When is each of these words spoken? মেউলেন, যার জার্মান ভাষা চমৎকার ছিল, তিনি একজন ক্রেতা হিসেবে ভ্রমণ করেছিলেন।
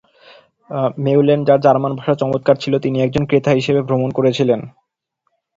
মেউলেন, 0.97 1.39
যার 1.47 1.59
জার্মান 1.59 1.93
ভাষা 1.95 2.15
চমৎকার 2.21 2.55
ছিল, 2.55 2.73
তিনি 2.79 2.97
একজন 3.01 3.23
ক্রেতা 3.25 3.51
হিসেবে 3.51 3.81
ভ্রমণ 3.81 4.09
করেছিলেন। 4.17 4.59